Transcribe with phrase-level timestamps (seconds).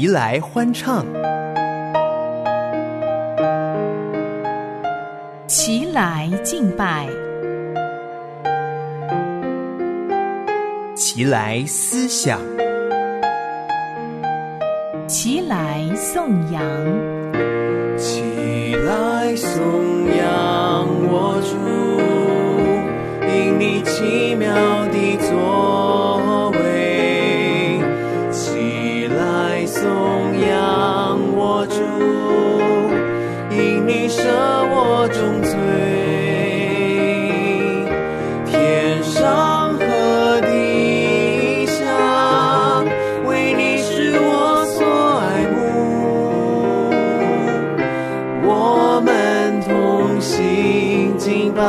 [0.00, 1.04] 齐来欢唱，
[5.48, 7.08] 齐来敬拜，
[10.94, 12.38] 齐来思想，
[15.08, 16.62] 齐来颂扬，
[17.96, 19.97] 齐来颂
[50.20, 51.62] 心敬拜，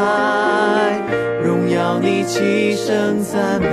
[1.43, 3.67] 荣耀你，齐声赞美。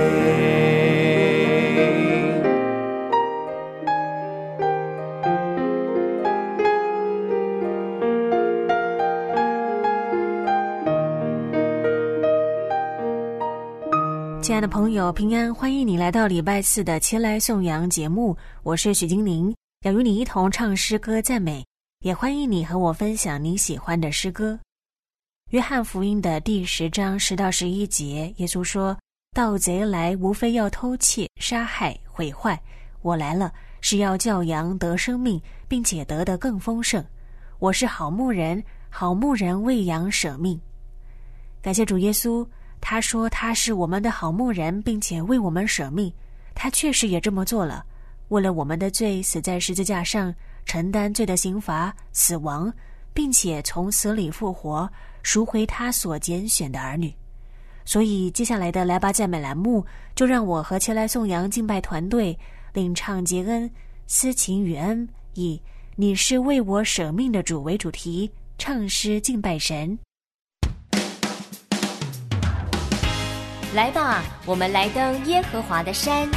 [14.41, 21.65] 亲爱的朋友，平安，欢迎你来到礼拜四的《前来颂扬》节目，我是许金玲，要与你一同唱诗歌赞美，
[21.99, 24.57] 也欢迎你和我分享你喜欢的诗歌。
[25.51, 28.97] 约翰福音的第十章十到十一节，耶稣说
[29.33, 32.61] ：“盗贼来，无非要偷窃、杀害、毁坏。
[33.01, 37.01] 我来了，是要教羊得生命，并且得的更丰盛。
[37.59, 40.59] 我是好牧人，好牧人为羊舍命。”
[41.63, 42.45] 感谢主耶稣。
[42.81, 46.11] 他说他是我们的好牧人，并且为我们舍命。
[46.53, 47.85] 他确实也这么做了，
[48.27, 52.71] 为了我们的罪死在十字架上，承担罪的刑罚、死亡，
[53.17, 54.87] 并且从死里复活，
[55.23, 57.11] 赎回他所拣选的儿女。
[57.83, 62.37] 所以接下来的来吧赞美栏目，就让我和前来颂扬敬拜团队
[62.73, 63.67] 领唱杰恩
[64.05, 65.59] 斯琴与恩，以
[65.97, 69.97] “你是为我舍命的主”为主题，唱诗敬拜神。
[73.73, 76.29] 来吧，我们来登耶和华的山。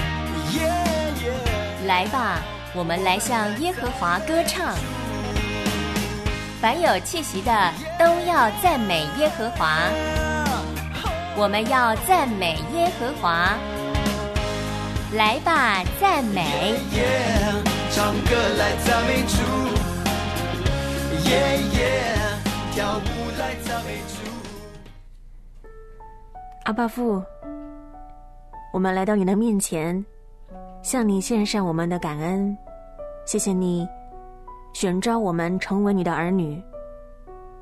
[1.85, 2.43] 来吧，
[2.75, 4.75] 我们来向耶和华歌唱。
[6.61, 7.51] 凡有气息的，
[7.99, 9.79] 都要赞美耶和华。
[11.35, 13.57] 我们要赞美耶和华。
[15.15, 16.75] 来吧，赞美。
[17.91, 19.41] 唱歌来赞美主，
[21.31, 22.15] 耶耶，
[22.73, 24.31] 跳舞来赞美主。
[26.65, 27.23] 阿爸父，
[28.71, 30.05] 我们来到你的面前，
[30.83, 32.55] 向你献上我们的感恩。
[33.25, 33.89] 谢谢你
[34.73, 36.63] 选召我们成为你的儿女，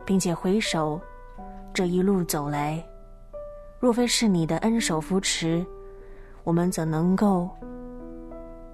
[0.05, 1.01] 并且回首
[1.73, 2.83] 这一路走来，
[3.81, 5.65] 若非是你的恩手扶持，
[6.45, 7.49] 我们怎能够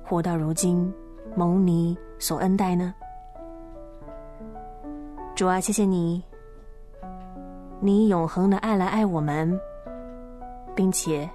[0.03, 0.93] 活到如今，
[1.35, 2.95] 蒙你所恩待呢？
[5.35, 6.23] 主啊，谢谢你，
[7.81, 9.59] 你永恒的爱来爱我们。
[10.77, 11.31] 并且，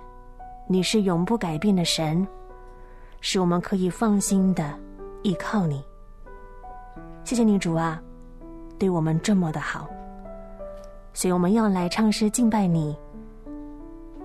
[0.67, 2.27] 你是永不改变的神，
[3.21, 4.77] 使我们可以放心的
[5.23, 5.81] 依靠你。
[7.29, 8.01] 谢谢你，主啊，
[8.79, 9.88] 对我们这么的好。
[11.13, 12.97] 所以我们要来唱诗敬拜你。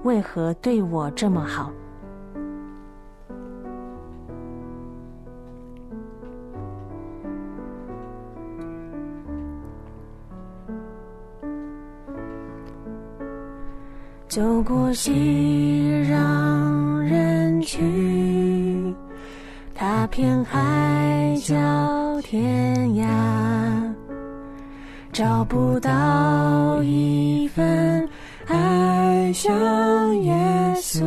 [0.05, 1.71] 为何对我这么好？
[14.27, 15.13] 走过熙
[16.11, 18.97] 攘人群，
[19.75, 21.55] 踏遍海角
[22.35, 23.07] 天涯，
[25.13, 28.09] 找不到一份
[28.49, 29.55] 爱像
[30.17, 30.35] 耶
[30.75, 31.05] 稣。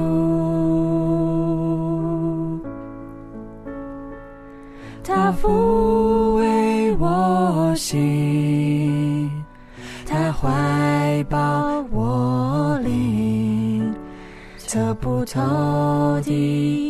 [5.03, 9.29] 他抚慰我心，
[10.05, 13.93] 他怀抱我灵，
[14.59, 15.41] 测不透
[16.21, 16.86] 的、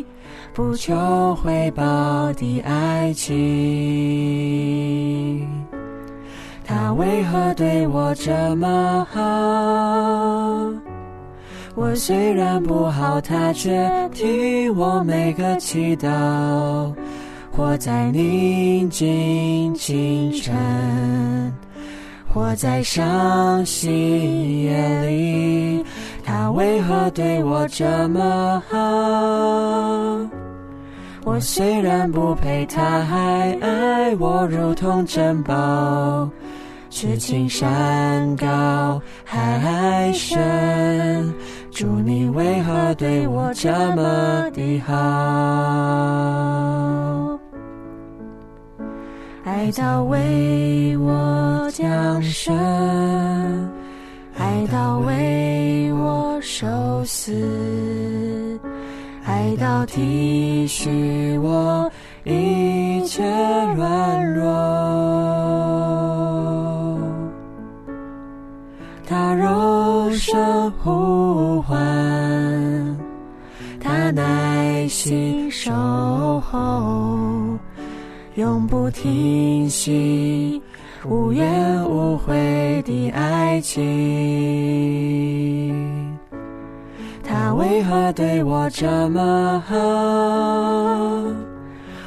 [0.57, 3.37] 不求回报的爱情。
[6.65, 9.21] 他为何对我这么好？
[11.75, 16.91] 我虽然不好，他却替我每个祈祷。
[17.51, 21.53] 活在宁静清晨，
[22.33, 25.85] 活在伤心夜里，
[26.23, 30.19] 他为何对我这么好？
[31.27, 36.29] 我虽然不配，他还爱我如同珍宝。
[36.89, 41.33] 痴情山高海深，
[41.69, 44.93] 主你为何对我这么的好？
[49.43, 52.55] 爱到为我降生，
[54.37, 56.65] 爱到为我受
[57.03, 57.33] 死，
[59.47, 61.89] 爱到体恤我
[62.25, 63.23] 一切
[63.77, 64.43] 软弱。
[69.07, 71.77] 他柔声呼唤，
[73.79, 75.71] 他耐心守
[76.41, 77.57] 候。
[78.35, 80.61] 永不停息，
[81.05, 83.87] 无怨无悔的爱情。
[87.57, 89.75] 为何对我这么好？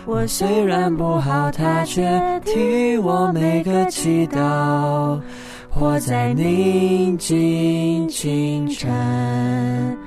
[0.07, 2.09] 我虽然不好，他却
[2.45, 5.21] 替我每个祈祷。
[5.69, 9.99] 活在宁静清晨，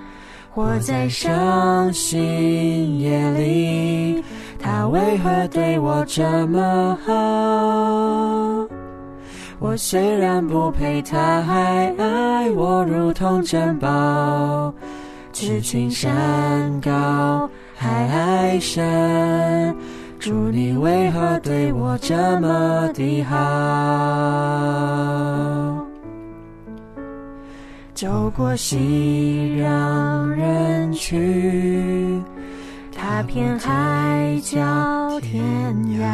[0.50, 4.24] 活在伤心夜里。
[4.57, 7.13] 他为何对我这么好？
[9.60, 14.74] 我虽然不配，他还爱我如同珍宝。
[15.33, 19.75] 至情山高海深，
[20.19, 23.35] 主你为何对我这么的好？
[27.95, 28.77] 走过熙
[29.59, 32.24] 攘人群。
[32.95, 35.44] 踏遍海角天
[36.00, 36.06] 涯，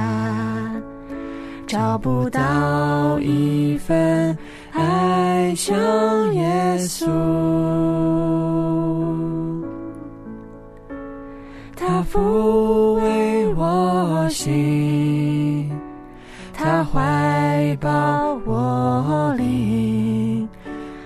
[1.67, 4.35] 找不到一份
[4.71, 5.75] 爱像
[6.33, 7.05] 耶稣。
[12.11, 15.69] 抚慰我心，
[16.53, 20.49] 他怀抱我灵，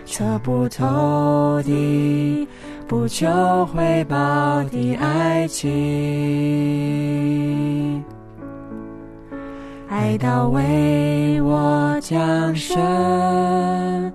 [0.05, 2.47] 测不透的。
[2.85, 5.71] 不求回报的爱情，
[9.89, 14.13] 爱到为我降生，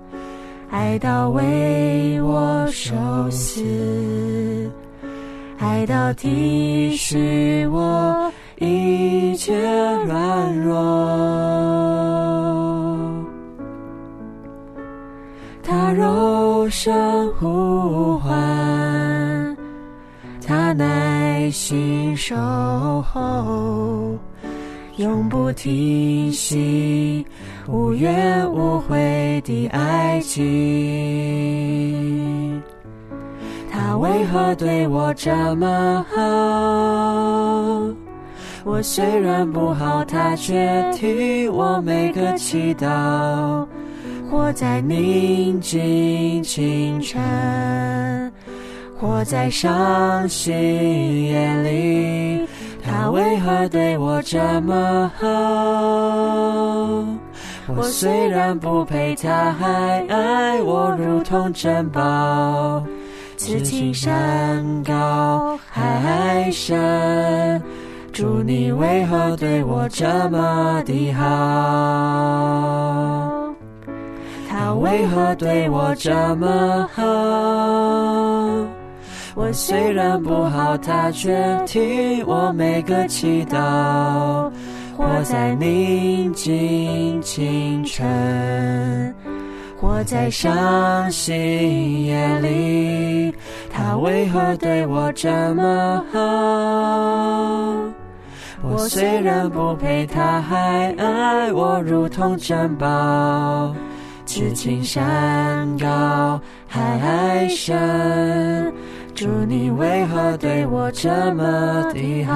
[0.69, 2.95] 爱到为我受
[3.29, 4.68] 死，
[5.59, 9.53] 爱到体恤我一切
[10.05, 10.73] 软弱。
[15.61, 19.57] 他柔声呼唤。
[20.41, 22.35] 他耐心守
[23.01, 24.17] 候，
[24.95, 27.25] 永不停息，
[27.67, 31.59] 无怨无悔的爱情。
[33.89, 36.15] 他为何对我这么好？
[38.63, 43.65] 我虽然不好，他却替我每个祈祷。
[44.29, 48.31] 活在宁静清晨。
[48.99, 50.53] 活在伤心
[51.25, 52.47] 夜里，
[52.83, 55.27] 他为何对我这么好？
[57.75, 62.83] 我虽然不配，他还爱我如同珍宝。
[63.49, 67.59] 此情山高海深，
[68.13, 71.25] 主你为何对我这么的好？
[74.47, 77.01] 他为何对我这么好？
[79.33, 84.51] 我虽然不好，他却听我每个祈祷。
[84.95, 89.15] 活在宁静清晨，
[89.79, 93.33] 活在伤心夜里，
[93.79, 96.19] 他为何对我这么好？
[98.61, 103.73] 我虽然不配，他还爱我如同珍宝。
[104.25, 108.73] 此情山高海深。
[109.15, 112.35] 主，你为何对我这么的好？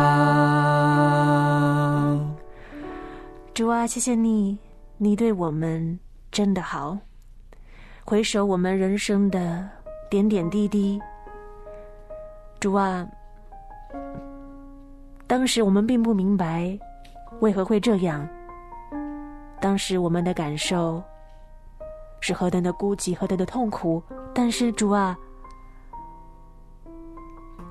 [3.54, 4.58] 主啊，谢谢你，
[4.98, 6.00] 你对我们
[6.32, 6.98] 真的好。
[8.06, 9.70] 回首我们人生的
[10.10, 11.00] 点点滴滴，
[12.64, 13.06] 主啊，
[15.28, 16.80] 当时我们并不明白
[17.42, 18.26] 为何会这样，
[19.60, 21.04] 当时我们的感受
[22.22, 24.02] 是何等的孤寂，何等的痛苦。
[24.34, 25.14] 但是主啊。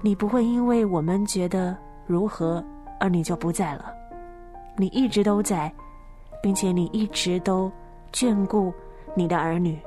[0.02, 1.74] 你不会因为我们觉得
[2.06, 2.62] 如何
[3.00, 3.94] 而你就不在了，
[4.76, 5.72] 你一直都在，
[6.42, 7.72] 并且你一直都
[8.12, 8.70] 眷顾
[9.14, 9.80] 你的儿女。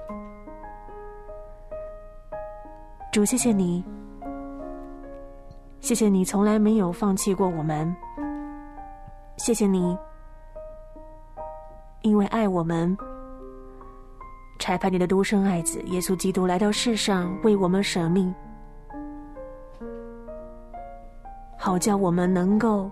[3.11, 3.85] 主，谢谢你，
[5.85, 7.95] 谢谢你从来没有放弃过我们，
[9.37, 9.95] 谢谢你，
[12.01, 12.97] 因为爱我们，
[14.57, 18.33] 差派你的独生爱子耶稣基督来到世上为我们舍命。
[21.55, 22.89] 好叫我们能够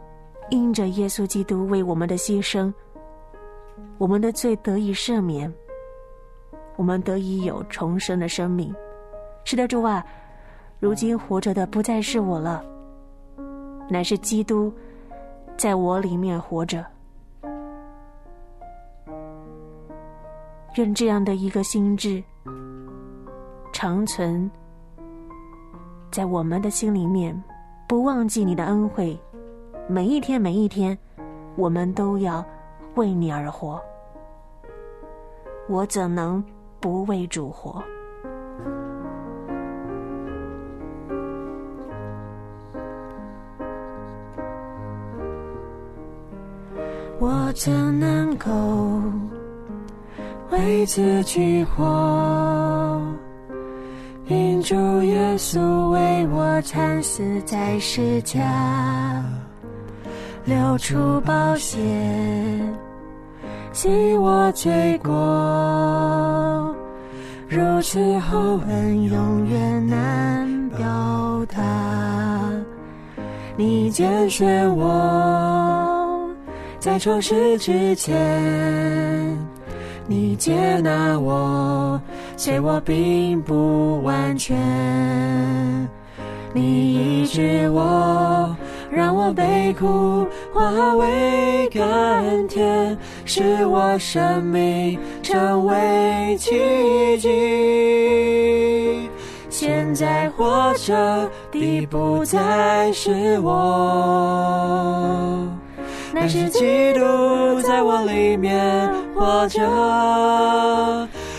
[0.52, 2.72] 因着耶稣基督为我们的牺牲，
[3.98, 5.52] 我们的罪得以赦免，
[6.76, 8.72] 我们得以有重生的生命。
[9.46, 10.06] 是的，主啊，
[10.80, 12.64] 如今活着的不再是我了，
[13.88, 14.72] 乃是基督
[15.58, 16.86] 在我里面活着。
[20.76, 22.24] 愿这样的一个心智
[23.72, 24.50] 长存
[26.12, 27.44] 在我们的心里面，
[27.88, 29.16] 不忘记你的恩惠。
[29.88, 30.98] 每一天，每一天，
[31.56, 32.44] 我们都要
[32.96, 33.80] 为你而活。
[35.70, 36.44] 我怎能
[36.80, 37.84] 不为主活？
[47.24, 48.52] 我怎能够？
[50.52, 53.02] 为自己活，
[54.28, 59.24] 因主耶稣为我惨死在世家，
[60.44, 61.80] 流出宝血，
[63.72, 66.76] 洗我罪过。
[67.48, 71.64] 如此厚恩永远难表达，
[73.56, 75.93] 你拣选我，
[76.84, 78.14] 在创世之前。
[80.06, 81.98] 你接纳我，
[82.36, 84.58] 虽我并不完全。
[86.54, 88.54] 你医治我，
[88.92, 99.10] 让我悲苦化为甘甜，使我生命成为奇迹。
[99.50, 104.44] 现在活着的不再是我。
[106.14, 109.60] 乃是基督在我里面活着，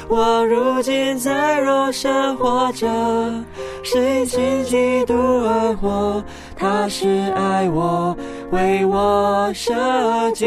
[0.09, 2.87] 我如今在肉身活着，
[3.85, 6.23] 是因基督而活，
[6.57, 8.17] 他是爱我，
[8.51, 9.73] 为我舍
[10.33, 10.45] 己，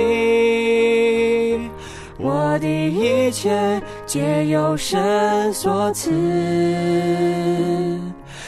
[2.20, 6.12] 我的一切皆由神所赐，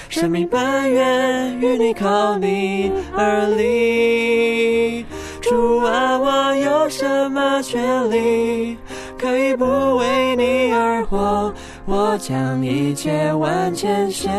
[0.09, 5.05] 生命本源与你靠你而立。
[5.50, 8.77] 主啊，我有什么权利
[9.18, 9.65] 可以不
[9.98, 11.51] 为你而活？
[11.86, 14.32] 我将一切完全献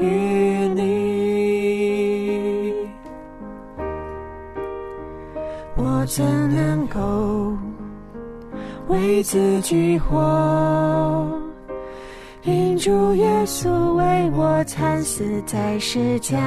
[0.00, 2.72] 于你。
[5.76, 7.52] 我怎能够
[8.86, 11.28] 为自己活？
[12.44, 16.38] 因主耶稣为我惨死在世家。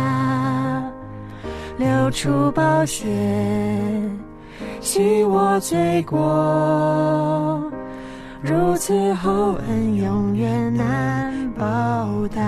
[1.81, 3.07] 流出宝血，
[4.81, 7.59] 洗我罪过。
[8.39, 12.39] 如此厚恩，永远难报答。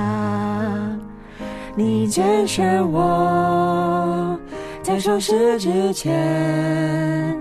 [1.75, 4.37] 你拣选我，
[4.83, 7.35] 在创世之前，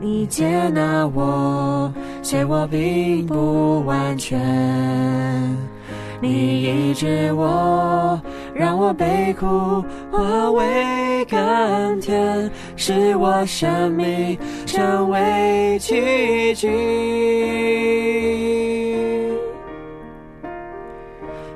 [0.00, 4.40] 你接纳我，虽我并不完全。
[6.18, 8.18] 你医治我。
[8.58, 10.64] 让我悲苦化为
[11.28, 16.68] 甘甜，使我生命成为奇迹。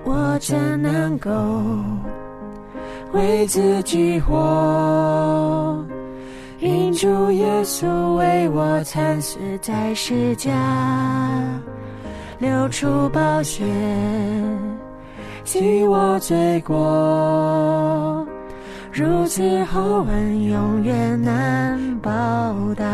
[0.04, 1.30] 我怎能够
[3.12, 5.84] 为自己活？
[6.58, 10.52] 因主耶稣为我惨死在世家，
[12.38, 13.64] 流出宝血。
[15.42, 16.76] 替我罪过，
[19.00, 22.84] 如此厚恩永远难报答。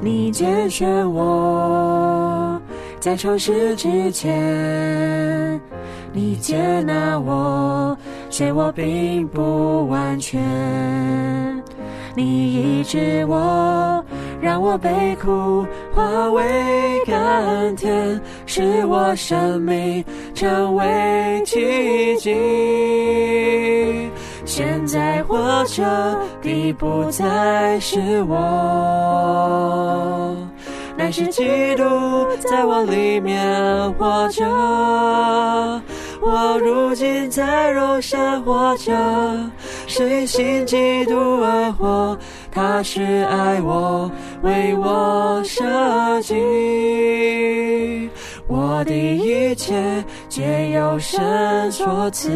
[0.00, 2.60] 你拣选我，
[2.98, 5.60] 在创世之前，
[6.12, 7.96] 你接纳我，
[8.28, 10.42] 虽我并不完全。
[12.16, 14.04] 你医治我。
[14.40, 15.64] 让我悲苦
[15.94, 16.44] 化为
[17.06, 22.34] 甘甜，使我生命成为奇迹。
[24.44, 25.82] 现在活着
[26.42, 28.36] 的不再是我，
[30.96, 31.84] 乃是基督
[32.38, 34.44] 在我里面活着。
[36.20, 38.92] 我如今在肉身活着，
[39.86, 42.16] 是因信基督而活。
[42.50, 44.10] 他是爱我，
[44.42, 45.64] 为我设
[46.22, 48.08] 计，
[48.46, 52.30] 我的一切皆由神所赐。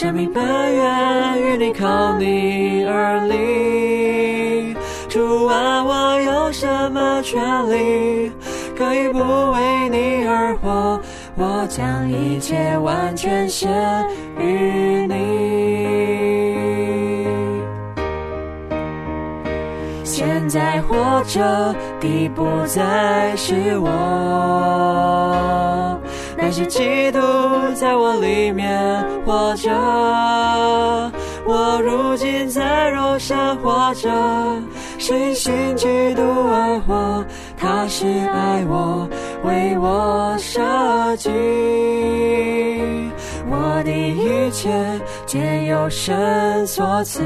[0.00, 4.72] 生命本源与你靠你而立。
[5.08, 8.30] 主啊，我有什么权利
[8.76, 11.00] 可以不为你而活？
[11.34, 13.68] 我将一切完全献
[14.38, 15.16] 于你。
[20.04, 23.88] 现在活着的不再是我，
[26.58, 27.20] 是基督
[27.76, 28.76] 在我里面
[29.24, 29.70] 活着。
[31.46, 34.10] 我如今在肉身活着，
[34.98, 35.86] 是信基
[36.16, 37.24] 督而活，
[37.56, 39.08] 他是爱我，
[39.44, 40.60] 为我舍
[41.18, 41.30] 己。
[43.48, 44.68] 我的一切
[45.26, 47.22] 皆由神所赐，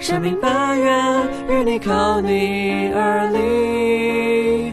[0.00, 0.50] 生命本
[0.80, 4.65] 源与你靠你而立。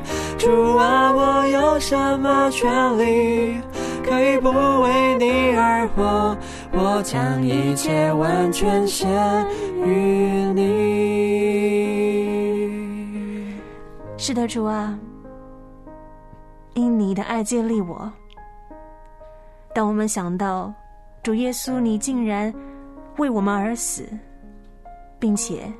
[0.43, 2.69] 主啊，我有什么权
[2.99, 3.61] 利
[4.03, 6.35] 可以不为你而活？
[6.73, 9.09] 我将一切完全献
[9.85, 10.63] 于你。
[14.17, 14.99] 是的，主啊，
[16.73, 18.11] 因你的爱建立我。
[19.73, 20.73] 当我们想到
[21.23, 22.53] 主耶稣，你竟然
[23.15, 24.05] 为我们而死，
[25.19, 25.71] 并且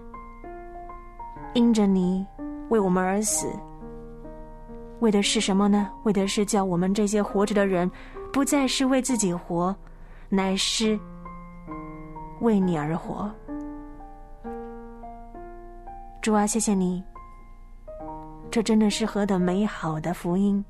[1.53, 2.25] 因着你
[2.69, 3.45] 为我们而死，
[5.03, 5.91] 为的是什么呢？
[6.03, 7.91] 为的是叫我们这些活着的人，
[8.31, 9.75] 不再是为自己活，
[10.29, 10.97] 乃是
[12.39, 13.29] 为你而活。
[16.21, 17.03] 主啊，谢谢你，
[18.49, 20.63] 这真的是何等美好的福音！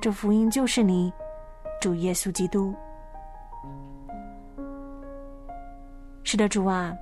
[0.00, 1.12] 这福音就是你。
[1.78, 2.74] 主耶稣基督，
[6.24, 6.94] 是的，主啊，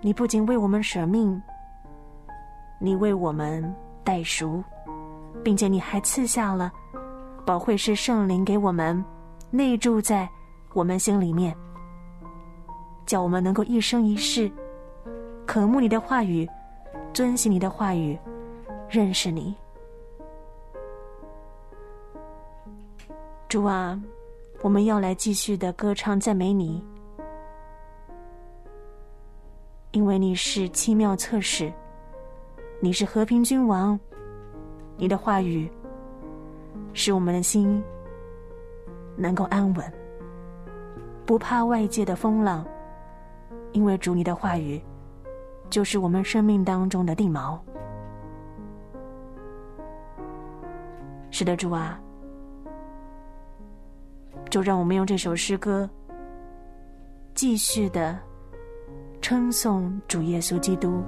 [0.00, 1.40] 你不仅为我们舍命，
[2.80, 3.62] 你为我们
[4.08, 4.64] 代赎，
[5.44, 6.72] 并且你还赐下了
[7.44, 9.04] 宝会师圣灵给我们
[9.50, 10.26] 内住在
[10.72, 11.54] 我们心里面，
[13.04, 14.50] 叫我们能够一生一世
[15.46, 16.48] 渴慕你的话语，
[17.12, 18.18] 遵循你的话语，
[18.88, 19.54] 认识你。
[23.46, 24.00] 主啊，
[24.62, 26.82] 我们要来继续的歌唱赞美你，
[29.90, 31.70] 因为你是奇妙测试，
[32.80, 33.98] 你是和平君王，
[34.96, 35.68] 你的话语
[36.92, 37.82] 使我们的心
[39.16, 39.92] 能够安稳，
[41.26, 42.64] 不怕外界的风浪，
[43.72, 44.80] 因为主你的话语
[45.68, 47.58] 就是我们生命当中的地锚。
[51.30, 52.00] 是的，主啊。
[54.50, 55.88] 就让我们用这首诗歌，
[57.34, 58.18] 继续的
[59.20, 61.02] 称颂主耶稣基督。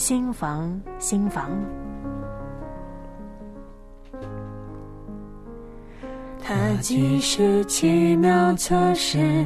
[0.00, 1.50] 新房，新房，
[6.42, 9.44] 他既是奇妙测试，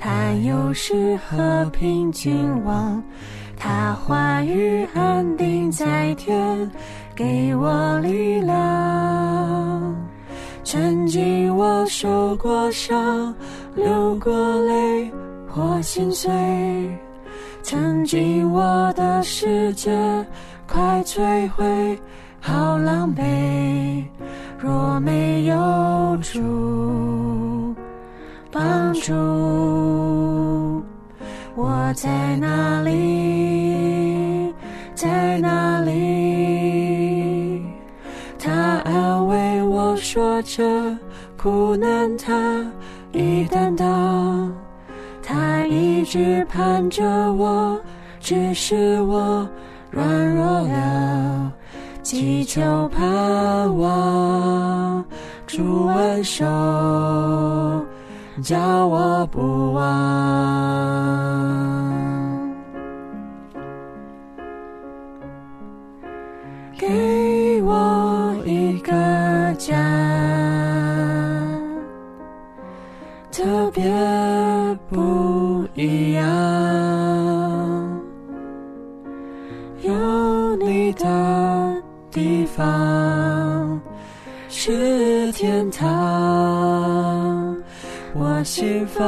[0.00, 3.00] 他又是和平君王，
[3.56, 6.68] 他话语安定在天，
[7.14, 9.94] 给我力量。
[10.64, 13.32] 曾经我受过伤，
[13.76, 15.08] 流过泪
[15.48, 16.28] 或心碎。
[17.64, 19.90] 曾经我的世界
[20.68, 21.98] 快摧毁，
[22.38, 24.04] 好狼狈。
[24.58, 27.74] 若没有主
[28.52, 29.14] 帮助，
[31.56, 34.52] 我在哪里？
[34.94, 37.64] 在哪里？
[38.38, 38.52] 他
[38.84, 39.96] 安慰我。
[39.96, 40.62] 说着
[41.36, 42.62] 苦难，他
[43.12, 44.53] 已担当，
[45.74, 47.76] 一直盼着我，
[48.20, 49.48] 只是我
[49.90, 51.52] 软弱了，
[52.02, 55.04] 祈求盼望，
[55.46, 56.44] 主恩手，
[58.42, 59.82] 叫我不忘，
[66.78, 68.92] 给我一个。
[69.56, 69.72] 家
[73.30, 73.84] 特别
[74.90, 75.23] 不
[75.76, 76.22] 一样，
[79.82, 81.82] 有你的
[82.12, 83.80] 地方
[84.48, 85.86] 是天堂，
[88.14, 89.02] 我心房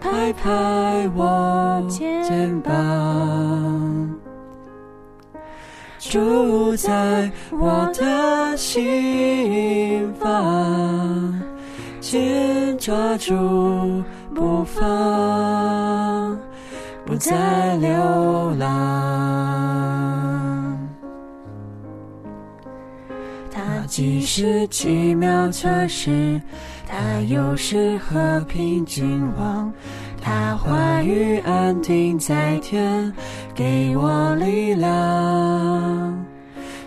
[0.00, 2.72] 拍拍我肩膀。
[5.98, 11.38] 住在我的心房，
[12.00, 13.34] 紧抓住
[14.32, 16.38] 不放，
[17.04, 18.68] 不再流浪。
[23.50, 26.40] 他既是奇妙测试，
[26.86, 29.72] 他又是和平君王。
[30.22, 33.12] 他话语安定在天，
[33.52, 36.24] 给我力量。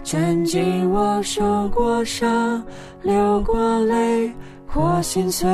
[0.06, 2.64] 曾经我受过伤，
[3.04, 4.32] 流过泪
[4.70, 5.48] 或心碎。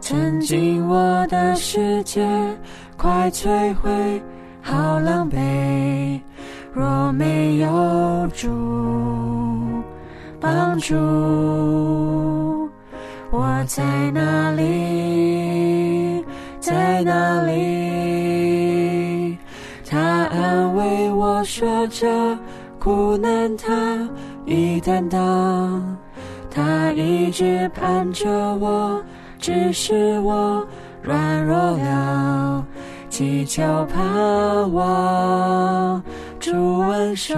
[0.00, 2.24] 沉进我的世界，
[2.96, 4.22] 快摧毁，
[4.62, 6.20] 好狼狈。
[6.72, 8.48] 若没有主
[10.40, 10.94] 帮助，
[13.30, 16.24] 我在哪里？
[16.60, 19.36] 在哪里？
[19.84, 22.38] 他安慰我说着
[22.78, 24.08] 苦难他
[24.46, 25.97] 已担当，
[26.58, 29.00] 他一直盼着我，
[29.38, 30.66] 只是我
[31.02, 32.66] 软弱了，
[33.08, 36.02] 祈求盼望。
[36.40, 37.36] 主恩手，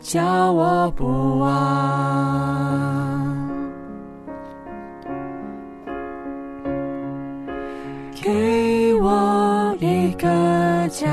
[0.00, 1.50] 叫我不忘，
[8.14, 10.26] 给我一个
[10.88, 11.06] 家，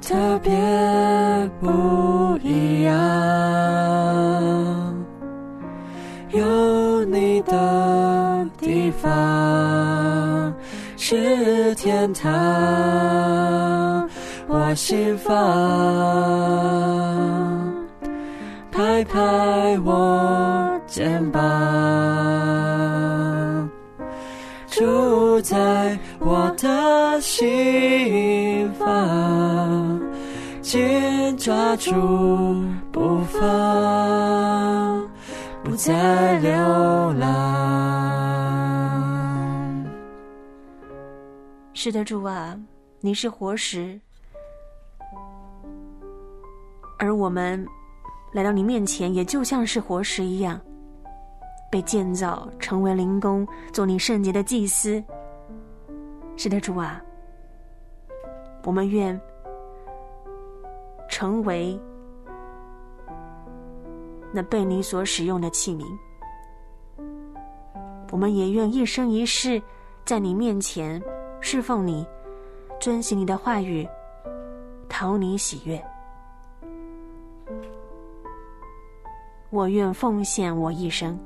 [0.00, 0.52] 特别
[1.60, 2.38] 不
[2.84, 2.94] 样，
[6.30, 10.54] 有你的地方。
[10.96, 12.32] 是天堂，
[14.46, 15.34] 我心房，
[18.72, 21.42] 拍拍我肩膀，
[24.70, 29.83] 住在我的心房，
[30.74, 31.92] 紧抓住
[32.90, 35.08] 不放，
[35.62, 36.50] 不再流
[37.12, 37.30] 浪。
[41.74, 42.58] 是的，主啊，
[42.98, 44.00] 你是活石，
[46.98, 47.64] 而我们
[48.32, 50.60] 来到你面前，也就像是活石一样，
[51.70, 55.00] 被建造成为灵宫，做你圣洁的祭司。
[56.36, 57.00] 是的，主啊，
[58.64, 59.16] 我们愿
[61.24, 61.80] 成为
[64.30, 65.86] 那被你所使用的器皿，
[68.12, 69.62] 我们也愿一生一世
[70.04, 71.02] 在你面前。
[71.40, 72.06] 侍奉你，
[72.78, 73.88] 遵行你的话语，
[74.86, 75.82] 讨你喜悦。
[79.48, 81.18] 我愿奉献我一生。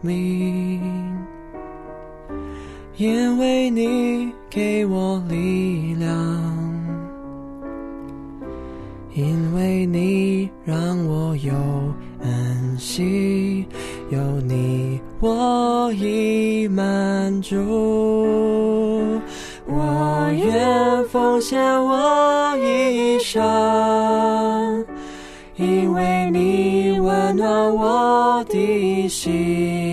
[0.00, 0.80] 明，
[2.96, 6.10] 因为你给我力量，
[9.14, 11.52] 因为你让我有
[12.22, 13.66] 安息，
[14.10, 17.56] 有你我已满足。
[19.66, 23.42] 我愿奉献我一生，
[25.56, 29.83] 因为你温暖我的心。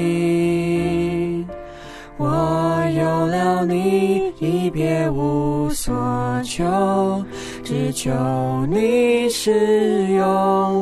[3.65, 5.93] 你，已别无所
[6.43, 7.23] 求，
[7.63, 8.11] 只求
[8.69, 10.25] 你使用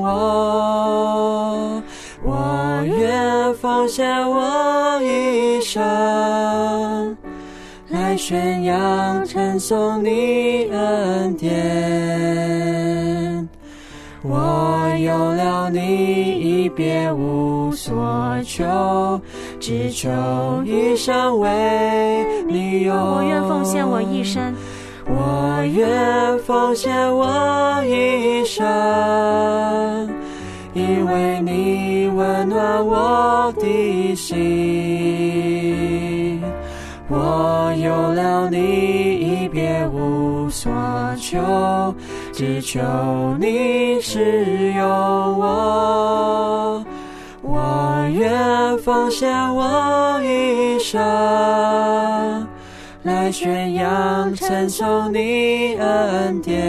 [0.04, 1.82] 我。
[2.24, 7.16] 我愿奉献我一生。
[7.90, 11.50] 来宣扬称颂你恩典，
[14.22, 19.20] 我有了你已别无所求，
[19.60, 20.10] 只求
[20.66, 22.96] 一生为你用。
[22.96, 24.54] 我愿奉献我一生，
[25.06, 28.66] 我愿奉献我一生，
[30.74, 34.40] 因为你温暖我的心。
[37.12, 40.72] 我有了你，已别无所
[41.18, 41.94] 求，
[42.32, 42.80] 只求
[43.40, 44.88] 你使用
[45.40, 46.86] 我。
[48.30, 51.00] 愿奉献我一生，
[53.02, 56.60] 来宣扬称颂你恩典。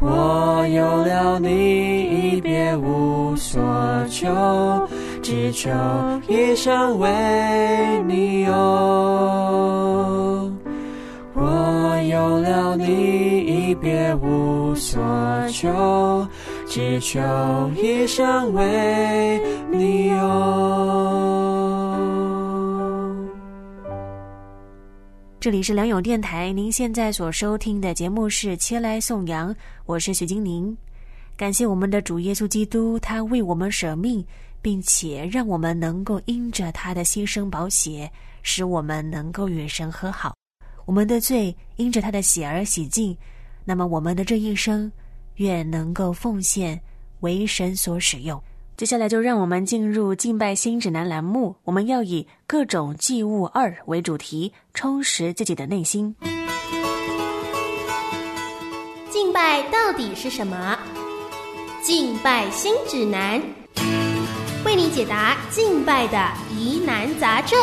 [0.00, 3.62] 我有了你，已别无所
[4.10, 4.28] 求。
[5.22, 5.70] 只求
[6.28, 7.08] 一生为
[8.06, 8.52] 你用，
[11.34, 15.00] 我有了你，已别无所
[15.50, 16.26] 求。
[16.68, 17.18] 只求
[17.76, 19.40] 一生为
[19.72, 20.18] 你用。
[25.40, 29.50] 这里是良友电台，您现在所收听的节目是《切来颂扬》，
[29.86, 30.76] 我是许金宁。
[31.38, 34.22] 感谢我们的主耶稣基督，他为我们舍命，
[34.60, 38.10] 并且让我们能够因着他的牺牲宝血，
[38.42, 40.34] 使我们能够与神和好。
[40.84, 43.16] 我们的罪因着他的血而洗净，
[43.64, 44.92] 那么我们的这一生，
[45.38, 46.80] 愿能够奉献
[47.20, 48.40] 为神所使用。
[48.76, 56.14] 接下来就让我们进入敬拜新指南栏目，我们要以各种祭物二为主题，充实自己的内心。
[59.10, 60.78] 敬拜到底是什么？
[61.82, 63.42] 敬拜新指南，
[64.64, 67.58] 为你解答敬拜的疑难杂症。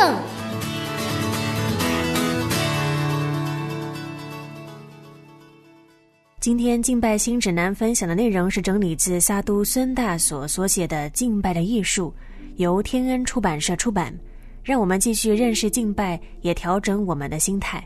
[6.45, 12.13] 今天敬拜新指南分享的内容是整理自沙都孙大所所写的《敬拜的艺术》，
[12.57, 14.15] 由天恩出版社出版。
[14.61, 17.83] 让我们继续认识敬拜，也调整我们的心态。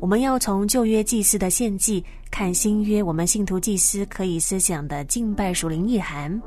[0.00, 6.40] 我们要从旧约祭司的献祭看新约我们信徒祭司可以思想的敬拜属灵意涵。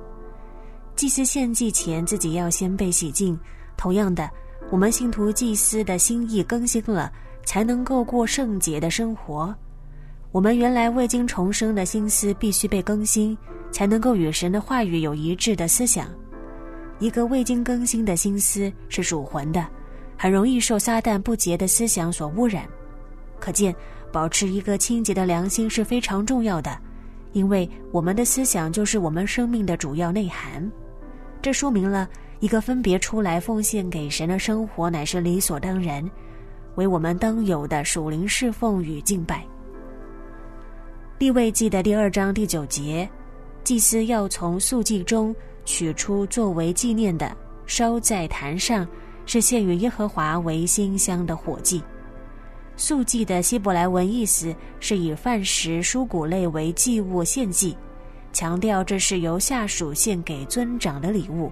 [0.95, 3.39] 祭司献祭前自己要先被洗净，
[3.77, 4.27] 同样的，
[4.71, 7.13] 我们信徒祭司的心意更新了，
[7.45, 9.55] 才能够过圣洁的生活。
[10.32, 13.38] 我们原来未经重生的心思必须被更新，
[13.70, 16.08] 才能够与神的话语有一致的思想。
[17.00, 19.67] 一个未经更新的心思是属魂的，
[20.17, 22.65] 很容易受撒旦不洁的思想所污染。
[23.41, 23.76] 可见，
[24.10, 26.80] 保持一个清洁的良心是非常重要的，
[27.34, 30.72] 因为我们的思想就是我们生命的主要内涵。
[31.41, 32.08] 这说明了
[32.39, 36.10] 一个分别出来奉献给神的生活乃是理所当然，
[36.76, 39.46] 为我们当有的属灵侍奉与敬拜。
[41.21, 43.07] 立位记的第二章第九节，
[43.63, 48.88] 祭司要从素祭中取出作为纪念的，烧在坛上，
[49.27, 51.79] 是献与耶和华为馨香的火祭。
[52.75, 57.77] 素祭的希伯来文意思是以饭食、蔬谷类为祭物献祭，
[58.34, 61.51] 强调这是由下属献给尊长的礼物。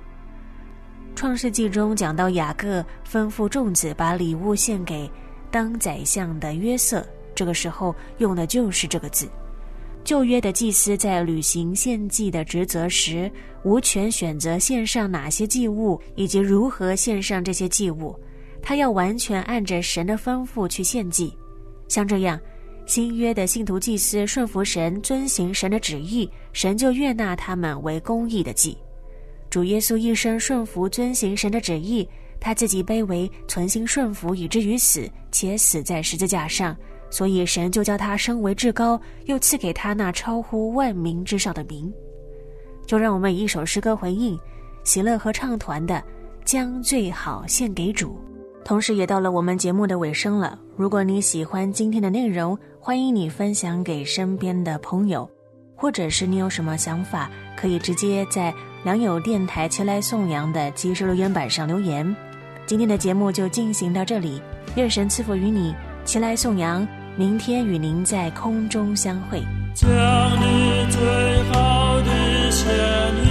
[1.15, 5.07] 创世纪中讲到雅各吩咐众子把礼物献给
[5.51, 7.05] 当宰相的约瑟，
[7.35, 9.29] 这个时候用的就是这个字。
[10.09, 13.31] 旧约的祭司在履行献祭的职责时，
[13.63, 18.19] 无权选择献上哪些祭物以及如何献上这些祭物。
[18.59, 21.31] 他要完全按着神的吩咐去献祭，
[21.87, 22.39] 像这样，
[22.87, 28.75] 新约的信徒祭司顺服神、遵行神的旨意，神就悦纳他们为公义的祭。
[29.47, 36.75] 主耶稣一生顺服遵行神的旨意，他自己卑微，存心顺服以至于死，且死在十字架上，
[37.09, 41.91] 所以神就叫他升为至高，又赐给他那超乎万民之上的名。
[42.85, 44.39] 就让我们以一首诗歌回应
[44.83, 45.95] 喜乐合唱团的
[46.43, 48.09] 《将最好献给主》。
[48.65, 50.59] 同时，也到了我们节目的尾声了。
[50.75, 55.27] 如果你喜欢今天的内容，欢迎你分享给身边的朋友，
[55.75, 62.15] 或者是你有什么想法，可以直接在良友电台前来颂扬的即时留言板上留言。
[62.65, 64.41] 今天的节目就进行到这里，
[64.75, 65.73] 愿神赐福于你，
[66.05, 66.87] 前来颂扬。
[67.19, 69.43] 明天与您在空中相会。
[69.73, 73.28] 将你最好的献。